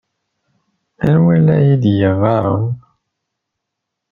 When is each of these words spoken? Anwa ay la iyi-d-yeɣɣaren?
Anwa 1.07 1.31
ay 1.35 1.39
la 1.45 1.55
iyi-d-yeɣɣaren? 1.61 2.65